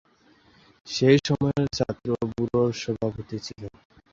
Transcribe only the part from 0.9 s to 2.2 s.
সেই সময়ের ছাত্র